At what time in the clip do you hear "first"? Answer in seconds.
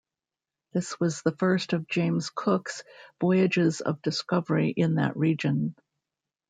1.35-1.73